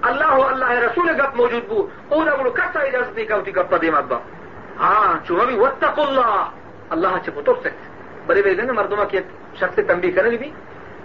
اللہ 0.10 0.34
اللہ 0.52 0.72
رسول 0.86 1.10
گپ 1.20 1.36
موجود 1.36 1.68
بو. 1.70 1.88
او 2.10 2.24
دا 2.26 2.36
کسا 2.56 2.80
اجازت 2.80 3.16
دی 3.16 3.26
کاوتی 3.26 3.56
گپا 3.56 3.78
دی 3.82 3.90
مبا 3.92 4.18
ہاں 4.80 5.14
چوہی 5.28 5.56
وطق 5.60 6.00
اللہ. 6.00 6.34
اللہ 6.94 7.08
اچھا 7.08 7.32
چھ 7.32 7.38
پتر 7.38 7.62
سے 7.64 7.70
بڑے 8.26 8.42
بڑے 8.42 8.58
گنے 8.58 8.72
مردما 8.80 9.06
کی 9.12 9.20
شخص 9.60 9.76
تنبی 9.88 10.12
کرنے 10.12 10.38
بھی. 10.38 10.50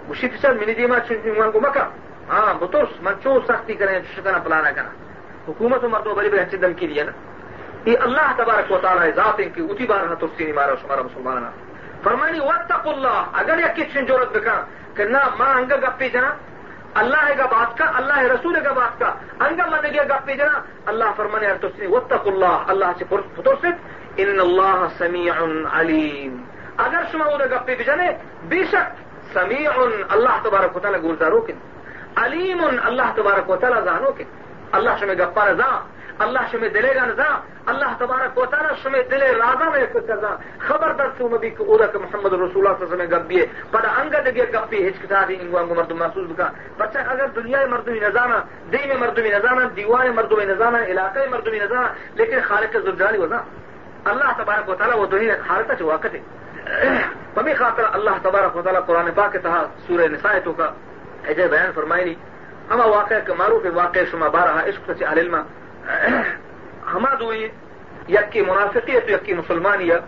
اسی 0.09 0.27
پچھل 0.27 0.57
منی 0.59 0.73
دیما 0.73 0.99
چون 1.07 1.51
کو 1.51 1.59
مکہ 1.59 1.83
ہاں 2.29 2.53
بطور 2.59 2.85
من 3.03 3.13
چو 3.23 3.39
سختی 3.47 3.73
کریں، 3.79 3.99
شکنا 4.15 4.37
پلانا 4.43 4.71
کرنا. 4.71 4.91
حکومت 5.47 5.83
و 5.83 5.89
مردوں 5.89 6.15
بڑی 6.15 6.29
بڑی 6.29 6.39
اچھی 6.39 6.57
دمکی 6.57 6.87
دیا 6.87 7.03
نا. 7.03 7.11
یہ 7.85 7.97
اللہ 8.05 8.31
تبارک 8.37 8.71
و 8.71 8.77
تعالیٰ 8.81 9.09
ذات 9.15 9.39
ان 9.39 9.49
کی 9.55 9.61
اتی 9.69 9.85
بار 9.87 10.15
تو 10.19 10.27
سی 10.37 10.51
مارا 10.51 10.73
شمارا 10.81 11.01
مسلمان 11.01 11.43
فرمانی 12.03 12.39
وطق 12.39 12.87
اللہ. 12.87 13.17
اگر 13.41 13.59
یا 13.59 13.67
کچھ 13.75 13.97
جورت 14.07 14.35
بکا 14.35 14.57
کہ 14.97 15.03
نہ 15.03 15.17
ماں 15.39 15.53
انگا 15.53 15.75
گپی 15.75 16.09
جنا، 16.09 16.33
اللہ 16.93 17.27
کا 17.37 17.45
بات 17.45 17.77
کا، 17.77 17.85
اللہ 17.95 18.17
رسول 18.19 18.55
کا 18.63 18.71
بات 18.71 18.99
کا، 18.99 19.09
انگا 19.45 19.65
من 19.69 19.93
گیا 19.93 20.03
گپی 20.03 20.33
جنا۔ 20.33 20.61
اللہ 20.85 21.09
فرمانے 21.15 21.47
تو 21.61 21.67
وطق 21.89 22.27
اللہ 22.27 22.63
اللہ 22.67 22.91
سے 22.97 23.05
پتر 23.05 23.65
ان 24.17 24.39
اللہ 24.39 24.85
سمیع 24.97 25.33
علیم۔ 25.71 26.43
اگر 26.77 27.03
شما 27.11 27.25
وہ 27.25 27.37
گپی 27.37 27.75
بجنے 27.75 28.09
بے 28.49 28.63
شک 28.71 28.87
سمیع 29.33 29.69
اللہ 30.09 30.35
تبارک 30.43 30.75
و 30.75 30.79
تعالیٰ 30.79 31.01
گولدارو 31.01 31.39
کن 31.41 31.57
علیم 32.15 32.61
اللہ 32.83 33.07
تبارک 33.15 33.49
و 33.49 33.55
تعالیٰ 33.55 33.83
زانو 33.83 34.09
اللہ 34.71 34.91
شمع 34.99 35.13
گپا 35.13 35.45
رضا۔ 35.45 35.71
اللہ 36.23 36.39
شمع 36.51 36.67
دلے 36.73 36.93
گا 36.95 37.05
نزا 37.05 37.29
اللہ 37.71 37.91
تبارک 37.97 38.37
و 38.37 38.45
تعالیٰ 38.51 38.71
شمع 38.83 38.99
دلے 39.11 39.31
رازا 39.33 39.69
میں 39.69 39.85
رضا 40.09 40.35
خبر 40.67 40.91
در 40.97 41.09
سو 41.17 41.27
مبی 41.29 41.49
کہ 41.49 41.63
اودا 41.63 41.85
کہ 41.85 41.97
محمد 41.97 42.33
رسول 42.33 42.67
اللہ 42.67 42.77
صلی 42.77 42.85
اللہ 42.85 42.93
علیہ 42.93 43.05
وسلم 43.05 43.09
گپیے 43.13 43.45
پڑا 43.71 43.89
انگا 44.01 44.19
دگے 44.25 44.45
گپی 44.53 44.87
ہچکتا 44.87 45.23
دی 45.27 45.35
انگو 45.41 45.57
انگو 45.57 45.73
مردم 45.75 45.97
محسوس 45.97 46.27
بکا۔ 46.31 46.47
بچہ 46.77 46.99
اگر 47.11 47.27
دنیا 47.35 47.65
مردمی 47.69 47.99
نزانا 47.99 48.39
دی 48.71 48.81
میں 48.87 48.97
مردمی 48.99 49.29
نزانا 49.29 49.67
دیوان 49.75 50.07
مردمی 50.15 50.45
نزانا 50.45 50.83
علاقے 50.83 51.27
مردمی 51.31 51.59
نزانا 51.59 51.87
لیکن 52.15 52.39
خالق 52.47 52.77
زرجانی 52.85 53.17
وزا۔ 53.17 53.41
اللہ 54.11 54.31
تبارک 54.37 54.69
و 54.69 54.75
تعالیٰ 54.75 54.97
وہ 54.99 55.05
دنیا 55.11 55.35
حالتا 55.49 55.75
چوا 55.75 55.97
کتے 56.01 56.19
پمی 57.33 57.53
خاطر 57.53 57.83
اللہ 57.93 58.15
تبارک 58.21 58.55
و 58.55 58.61
تعالیٰ 58.61 58.81
قرآن 58.85 59.09
پاک 59.15 59.35
تہا 59.43 59.63
سورہ 59.87 60.07
نسائتوں 60.11 60.53
کا 60.53 60.71
ایجے 61.29 61.47
بیان 61.47 61.71
فرمائی 61.75 62.03
نہیں 62.05 62.19
ہما 62.71 62.85
واقع 62.85 63.19
کے 63.25 63.33
معروف 63.37 63.65
واقع 63.73 63.99
شما 64.11 64.27
بارہ 64.27 64.67
عشق 64.69 64.91
سے 64.97 65.05
علما 65.05 65.41
ہما 66.93 67.13
دوئی 67.19 67.47
یکی 68.07 68.41
منافقیت 68.41 69.09
یکی 69.09 69.33
مسلمانی 69.33 69.87
یا 69.87 69.99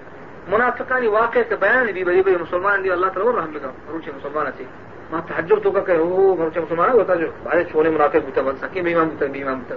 منافقانی 0.48 1.08
واقع 1.08 1.40
کے 1.50 1.56
بیان 1.60 1.86
بھی 1.94 2.04
بڑی 2.04 2.22
بڑی 2.22 2.36
مسلمان 2.42 2.84
دی 2.84 2.90
اللہ 2.92 3.10
تعالیٰ 3.14 3.34
رحم 3.36 3.52
لگا 3.54 3.72
روچے 3.92 4.12
مسلمان 4.16 4.48
اچھی 4.48 4.66
ماں 5.12 5.22
تحجب 5.28 5.64
تو 5.64 5.72
کہ 5.72 5.98
وہ 5.98 6.36
روچے 6.44 6.60
مسلمان 6.60 6.90
ہوتا 6.90 7.16
جو 7.22 7.28
بھائی 7.44 7.64
چھوڑے 7.72 7.90
منافق 7.90 8.26
بوتا 8.26 8.42
بن 8.42 8.56
سکے 8.62 8.82
بھی 8.82 8.94
امام 8.94 9.08
بیمان 9.08 9.10
بوتا 9.10 9.32
بیمان 9.34 9.60
بوتا 9.60 9.76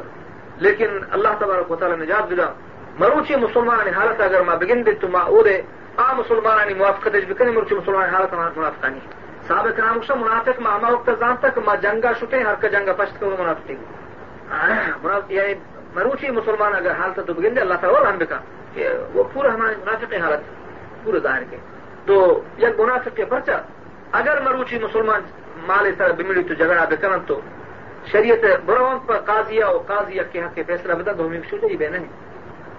لیکن 0.64 0.98
اللہ 1.10 1.32
تبارک 1.38 1.70
و 1.70 1.76
تعالیٰ 1.76 1.98
نجات 1.98 2.30
دلا 2.30 2.48
مروچی 2.98 3.36
مسلمان 3.36 3.88
حالت 3.94 4.20
اگر 4.20 4.42
ما 4.42 4.54
بگن 4.54 4.86
دل 4.86 4.94
تو 5.00 5.08
ما 5.08 5.20
اورے 5.32 5.60
آ 5.96 6.12
مسلمان 6.18 6.72
موافقت 6.78 7.14
اج 7.14 7.24
بکنے 7.28 7.50
مروچی 7.50 7.74
مسلمان 7.74 8.08
حالت 8.14 8.34
منافقانی۔ 8.34 9.00
صاحب 9.48 9.66
کرام 9.76 10.00
شا 10.06 10.14
منافق 10.14 10.60
ما 10.60 10.78
ما 10.78 10.88
وقت 10.90 11.10
زان 11.18 11.36
تک 11.40 11.58
ما 11.66 11.74
جنگا 11.74 12.12
شتے، 12.20 12.42
ہر 12.42 12.54
کا 12.60 12.68
جنگا 12.68 12.92
پشت 12.92 13.20
کرو 13.20 13.36
منافقی۔ 13.38 13.76
یعنی 15.28 15.54
مروچی 15.94 16.30
مسلمان 16.30 16.74
اگر 16.74 16.90
حالت 16.90 17.20
تو 17.26 17.34
بگن 17.34 17.56
دے 17.56 17.60
اللہ 17.60 17.74
تعالیٰ 17.80 18.12
ہم 18.12 18.18
بکا۔ 18.18 18.38
کہ 18.74 18.88
وہ 19.14 19.24
پورا 19.32 19.54
ہمارے 19.54 19.74
منافق 19.76 20.14
حالت، 20.14 20.40
پورے 21.04 21.18
ظاہر 21.18 21.42
کے۔ 21.50 21.56
تو 22.06 22.42
یک 22.58 22.80
منافق 22.80 23.16
کے 23.16 23.24
پرچا، 23.24 23.56
اگر 24.12 24.40
مروچی 24.40 24.78
مسلمان 24.78 25.20
مال 25.66 25.86
اس 25.86 25.94
طرح 25.98 26.12
بمڑی 26.12 26.42
تو 26.42 26.54
جگڑا 26.54 26.84
بکن 26.84 27.20
تو 27.26 27.40
شریعت 28.12 28.44
برون 28.66 28.98
پر 29.06 29.18
قاضیہ 29.20 29.64
اور 29.64 29.78
قاضیہ 29.86 30.22
کے 30.32 30.42
حق 30.42 30.54
کے 30.54 30.62
فیصلہ 30.62 30.92
بتا 30.92 31.12
تو 31.12 31.26
ہمیں 31.26 31.40
شوٹے 31.50 31.66
ہی 31.66 31.76
بہن 31.76 31.94
ہے 31.94 32.06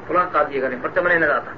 فلاں 0.08 0.26
قاضی 0.32 0.60
کریں 0.60 0.78
پرچا 0.82 1.02
میں 1.02 1.20
نہ 1.20 1.26
آتا 1.26 1.52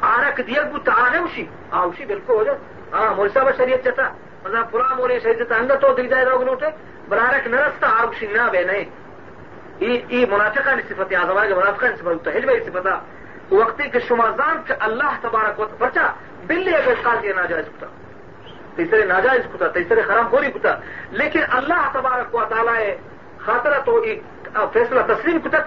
آنا 0.00 0.30
دیا 0.46 0.62
کو 0.62 0.90
آنے 0.90 1.18
اسی 1.18 1.44
ہاں 1.72 1.86
بالکل 2.06 2.32
ہو 2.32 2.44
جائے 2.44 2.58
ہاں 2.92 3.14
مول 3.14 3.28
صاحب 3.34 3.48
شریعت 3.56 3.84
چتا 3.84 4.08
مطلب 4.44 4.70
فلاں 4.70 4.96
مولے 4.96 5.18
شریعت 5.20 5.38
چتا 5.38 5.56
اندر 5.56 5.76
تو 5.76 5.94
دل 5.94 6.06
جائے 6.06 6.26
گا 6.26 6.44
نوٹے، 6.44 6.66
برارک 7.08 7.46
نرستا 7.46 7.88
آرکشی 8.02 8.26
نہ 8.26 8.42
بے 8.52 8.64
نہیں 8.64 8.84
ای 9.78 10.24
منافقہ 10.30 10.70
صفت 10.88 11.14
آزما 11.14 11.46
کے 11.46 11.54
منافقہ 11.54 11.86
صفت 11.98 12.24
تو 12.24 12.30
ہجبہ 12.36 12.52
صفتا. 12.66 12.98
وقتی 13.50 13.88
کے 13.90 14.00
شمازان 14.08 14.56
کے 14.66 14.74
اللہ 14.86 15.12
تبارک 15.20 15.60
وقت 15.60 15.78
بچا 15.78 16.06
بلی 16.46 16.74
اگر 16.74 16.94
قاضی 17.02 17.32
ناجائز 17.32 17.66
کتا 17.66 17.86
تیسرے 18.76 19.04
ناجائز 19.04 19.46
کتا 19.52 19.68
تیسرے 19.74 20.02
خرام 20.02 20.28
خوری 20.30 20.50
کتا 20.50 20.74
لیکن 21.12 21.40
اللہ 21.58 21.88
تبارک 21.92 22.34
و 22.34 22.44
تعالی 22.48 22.92
خاطرہ 23.46 23.78
تو 23.86 23.94
فیصلہ 24.72 25.00
تسلیم 25.08 25.38
کتا 25.44 25.58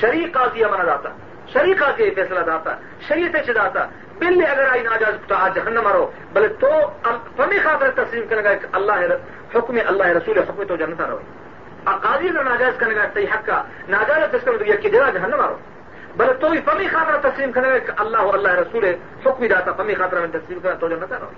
شریع 0.00 0.26
قاضی 0.32 0.64
منا 0.64 0.84
جاتا 0.84 1.10
شریع 1.52 1.74
قاضی 1.78 2.10
فیصلہ 2.10 2.40
داتا. 2.40 2.74
شریعت 3.08 3.44
سے 3.46 3.52
داتا؟ 3.52 3.86
بلی 4.18 4.44
اگر 4.46 4.68
آئی 4.70 4.82
ناجائز 4.82 5.14
کتا 5.24 5.44
آج 5.44 5.54
جہنم 5.54 5.84
مرو 5.84 6.10
بلے 6.32 6.48
تو 6.60 6.68
فمی 7.36 7.58
خاطر 7.58 7.90
تسلیم 7.94 8.24
کرنے 8.30 8.42
گا 8.44 8.54
اللہ 8.72 9.14
حکم 9.54 9.78
اللہ 9.86 10.16
رسول 10.18 10.38
حکم 10.38 10.62
تو 10.64 10.76
جنتا 10.76 11.06
رہو 11.06 11.39
قاضی 11.84 12.28
نے 12.28 12.42
ناجائز 12.42 12.78
کرنے 12.78 12.94
کا 12.94 13.06
صحیح 13.14 13.26
حق 13.34 13.46
کا، 13.46 13.62
ناجائز 13.88 14.34
اس 14.34 14.44
کا 14.44 14.52
کی 14.52 14.90
جگہ 14.90 15.10
جہنم 15.14 15.36
مارو 15.36 15.56
بلے 16.16 16.32
تو 16.40 16.48
بھی 16.48 16.60
فمی 16.64 16.86
خاطر 16.92 17.16
تسلیم 17.28 17.52
کرنے 17.52 17.78
کا 17.86 17.92
اللہ 18.02 18.34
اللہ 18.36 18.52
رسول 18.54 18.84
حکم 19.26 19.46
داتا، 19.46 19.72
فمی 19.72 19.94
خاطر 19.94 20.20
میں 20.20 20.28
تسلیم 20.32 20.58
کرنا 20.60 20.76
تو 20.80 20.88
جنتا 20.88 21.18
رہو 21.20 21.30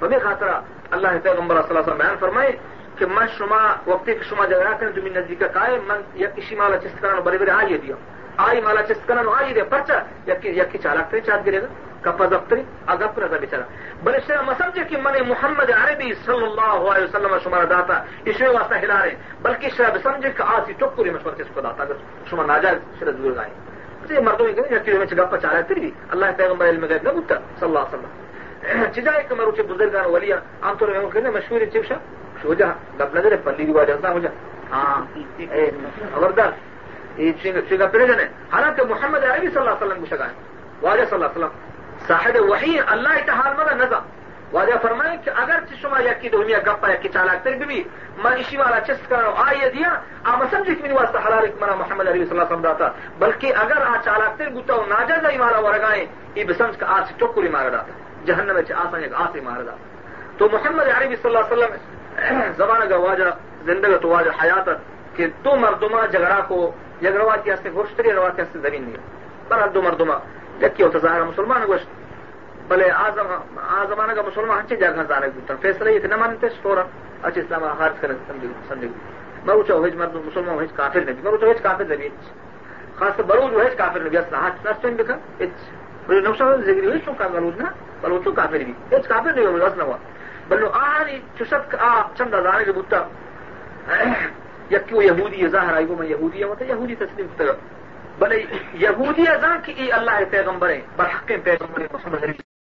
فمی 0.00 0.18
خاطر 0.22 0.48
اللہ 0.90 1.08
پیغمبر 1.22 1.54
صلی 1.54 1.68
اللہ 1.68 1.78
علیہ 1.78 1.92
وسلم 1.92 1.98
بیان 1.98 2.16
فرمائے 2.20 2.50
کہ 2.98 3.06
من 3.06 3.26
شما، 3.38 3.62
وقتی 3.86 4.14
کہ 4.14 4.24
شما 4.28 4.44
جگہ 4.46 4.72
کریں 4.80 4.92
تمہیں 4.92 5.14
نزدیک 5.14 5.42
کا 5.54 5.66
من 5.86 6.00
یا 6.14 6.28
کسی 6.36 6.54
مالا 6.56 6.76
چست 6.76 7.00
کرنا 7.02 7.20
بڑے 7.20 7.38
بڑے 7.38 7.50
آئیے 7.50 7.78
دیا۔ 7.78 7.94
آئی 8.38 8.60
مالا 8.60 8.80
آئیے 9.28 9.52
دیا 9.54 9.64
پرچا 9.66 9.98
یا 10.26 10.34
کی 10.64 10.78
چالاک 10.78 11.10
کریں 11.10 11.20
چاند 11.22 11.46
گرے 11.46 11.60
گا 11.62 11.66
کپا 12.02 12.26
دفتری 12.26 12.62
اگپ 12.86 13.18
رضا 13.18 13.36
بچارا 13.36 13.62
بل 14.02 14.14
اس 14.14 14.26
طرح 14.26 14.52
سمجھے 14.58 14.84
کہ 14.84 14.96
من 14.98 15.16
محمد 15.28 15.70
عربی 15.72 16.12
صلی 16.24 16.44
اللہ 16.44 16.90
علیہ 16.90 17.04
وسلم 17.04 17.36
شمار 17.44 17.64
داتا 17.66 17.94
اس 18.24 18.40
میں 18.40 18.48
واسطہ 18.48 18.74
ہلا 18.76 18.98
رہے 18.98 19.14
بلکہ 19.42 19.70
شراب 19.76 19.96
سمجھے 20.02 20.30
کہ 20.30 20.42
آسی 20.48 20.74
چپوری 20.80 21.10
مشورہ 21.10 21.34
کس 21.38 21.54
کو 21.54 21.60
داتا 21.60 21.82
اگر 21.82 22.04
شما 22.30 22.46
ناجائز 22.46 22.78
شرد 23.00 23.14
بزرگ 23.16 23.38
آئے 23.38 24.20
مردوں 24.20 24.46
میں 24.46 24.70
یا 24.70 24.78
کلو 24.78 24.98
میں 24.98 25.06
رہا 25.16 25.56
ہے 25.56 25.62
پھر 25.62 25.76
بھی 25.76 25.90
اللہ 26.10 26.36
پیغمبر 26.36 26.68
علم 26.68 26.84
غیب 26.84 27.02
نہ 27.02 27.12
بتا 27.12 27.38
صلی 27.58 27.68
اللہ 27.68 27.78
علیہ 27.80 27.96
وسلم 27.96 28.92
چیزا 28.92 29.10
ایک 29.12 29.32
مروچے 29.32 29.62
بزرگان 29.64 30.06
ولیا 30.10 30.36
عام 30.62 30.76
طور 30.78 30.88
میں 30.88 31.30
مشہور 31.30 31.64
چپشا 31.72 31.94
شو 32.42 32.54
جا 32.54 32.66
گپ 33.00 33.14
نظر 33.14 33.36
پلی 33.44 33.66
رواج 33.66 33.90
ہوتا 33.90 34.10
ہو 34.10 34.18
جا 34.18 34.28
ہاں 34.70 35.00
خبردار 36.10 36.50
یہ 37.18 37.52
گپے 37.72 38.06
جانے 38.06 38.24
حالانکہ 38.52 38.84
محمد 38.84 39.24
عربی 39.24 39.48
صلی 39.48 39.58
اللہ 39.58 39.70
علیہ 39.70 39.86
وسلم 39.86 40.00
کو 40.00 40.06
شگا 40.06 40.24
ہے 40.24 40.34
واجہ 40.82 41.04
صلی 41.04 41.14
اللہ 41.14 41.26
علیہ 41.26 41.44
وسلم 41.44 42.06
صاحب 42.08 42.36
وحی 42.50 42.78
اللہ 42.86 43.18
اتحال 43.18 43.54
مدا 43.56 43.74
نزا 43.76 44.00
واجہ 44.52 44.74
فرمائے 44.82 45.16
کہ 45.24 45.30
اگر 45.36 45.64
چشما 45.70 46.00
یا 46.00 46.12
دنیا 46.32 46.58
گپا 46.66 46.88
یا 46.88 47.12
چالاک 47.12 47.44
تر 47.44 47.54
بھی 47.62 47.82
من 48.18 48.32
اسی 48.34 48.56
والا 48.56 48.80
چست 48.80 49.08
کرا 49.10 49.32
آئیے 49.44 49.70
دیا 49.70 49.88
آ 50.24 50.36
سمجھے 50.50 50.74
کہ 50.74 50.92
واسطہ 50.92 51.26
حلال 51.26 51.46
منا 51.60 51.74
محمد 51.74 52.08
علی 52.08 52.24
صلی 52.24 52.30
اللہ 52.30 52.42
علیہ 52.42 52.52
وسلم 52.52 52.62
داتا 52.62 52.88
بلکہ 53.18 53.56
اگر 53.56 53.82
آ 53.84 53.94
چالاک 54.04 54.38
تر 54.38 54.50
گتا 54.50 54.74
ہو 54.74 54.84
ناجائز 54.88 55.26
ہی 55.26 55.38
مارا 55.38 55.58
ورگائیں 55.60 56.04
یہ 56.34 56.44
بسمج 56.44 56.76
کا 56.76 56.86
آج 56.96 57.12
چوکری 57.18 57.48
مارا 57.48 57.68
داتا 57.70 57.98
جہنم 58.26 58.54
میں 58.54 58.62
آسان 58.76 59.02
ایک 59.02 59.14
آس 59.16 59.34
ہی 59.36 59.40
مارا 59.40 59.62
داتا 59.62 60.38
تو 60.38 60.48
محمد 60.52 60.88
عربی 60.90 61.16
صلی 61.16 61.30
اللہ 61.30 61.46
علیہ 61.46 61.64
وسلم 61.64 62.52
زبان 62.56 62.88
کا 62.88 62.96
واجہ 62.98 63.30
زندگی 63.64 63.98
تو 64.02 64.08
واجہ 64.08 64.30
حیات 64.42 64.68
کہ 65.16 65.26
دو 65.44 65.56
مردما 65.56 66.04
جگڑا 66.06 66.40
کو 66.48 66.58
یک 67.02 67.16
رواتی 67.16 67.52
ہستے 67.52 67.70
گوشتری 67.74 68.12
رواتی 68.12 68.42
ہستے 68.42 68.58
زمین 68.58 68.82
نہیں 68.82 69.48
برحال 69.48 69.74
دو 69.74 69.82
مردما 69.82 70.18
یکی 70.62 70.82
ہوتا 70.82 70.98
ظاہر 70.98 71.22
مسلمان 71.22 71.62
گوشت 71.68 71.88
بلے 72.68 72.90
آزمانہ 72.90 74.12
کا 74.12 74.22
مسلمان 74.26 74.58
اچھی 74.58 74.76
جگہ 74.76 75.02
زارے 75.08 75.28
گوتا 75.34 75.54
فیصلہ 75.60 75.90
یہ 75.90 75.98
کہ 75.98 76.08
نہ 76.08 76.16
مانتے 76.16 76.48
سٹورا 76.58 76.82
اچھی 77.22 77.40
اسلام 77.40 77.64
خارج 77.78 78.00
کریں 78.00 78.14
سمجھے 78.26 78.88
میں 79.46 79.54
اوچا 79.54 79.74
ہوئے 79.74 79.90
مرد 79.96 80.14
مسلمان 80.14 80.54
ہوئے 80.54 80.66
کافر 80.76 81.00
نبی. 81.00 81.20
میں 81.22 81.30
اوچا 81.30 81.46
ہوئے 81.46 81.58
کافر 81.62 81.84
نبی 81.90 82.08
خاص 82.98 83.20
بروج 83.26 83.52
ہوئے 83.54 83.68
کافر 83.78 84.00
نبی. 84.06 84.16
اصلا 84.16 84.38
ہاتھ 84.38 84.66
نستن 84.66 84.96
بکا 84.96 85.14
اچ 85.40 85.56
بلے 86.06 86.20
نوشا 86.20 86.44
ہوئے 86.44 86.56
زگری 86.64 86.86
ہوئے 86.86 86.98
شو 87.04 87.12
کا 87.18 87.26
بروج 87.32 87.60
نا 87.60 87.70
بلو 88.00 88.18
تو 88.24 88.32
کافر 88.32 88.64
بھی 88.66 88.72
اچ 88.96 89.06
کافر 89.08 89.32
نبی 89.32 89.46
ہوئے 89.46 89.64
اصلا 89.64 89.84
ہوا 89.84 89.96
بلو 90.48 90.70
آنی 90.80 91.18
چشت 91.38 91.74
آ، 91.80 91.90
چند 92.18 92.34
زارے 92.42 92.64
کے 92.64 92.72
بوتا 92.72 93.02
یکی 94.70 94.94
وہ 94.94 95.04
یہودی 95.04 95.48
ظاہر 95.48 95.74
آئی 95.74 95.86
وہ 95.86 95.96
میں 95.98 96.08
یہودی 96.08 96.42
ہے 96.42 96.66
یہودی 96.68 96.94
تسلیم 96.94 97.26
کرتا 97.36 97.52
بلے 98.18 98.42
یہودی 98.72 99.28
ازاں 99.28 99.56
کی 99.64 99.92
اللہ 99.92 100.10
پیغمبر 100.30 100.70
ہیں، 100.70 100.80
برحق 100.96 101.32
پیغمبر 101.44 101.86
محمد 101.92 102.55